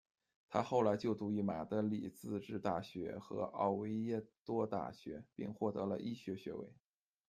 [0.49, 6.73] 他后来就读于马德里自治大学和奥维耶多大学，并获得了医学学位。